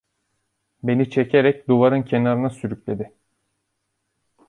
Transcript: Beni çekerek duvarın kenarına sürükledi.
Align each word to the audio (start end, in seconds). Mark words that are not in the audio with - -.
Beni 0.83 1.09
çekerek 1.09 1.67
duvarın 1.67 2.03
kenarına 2.03 2.49
sürükledi. 2.49 3.13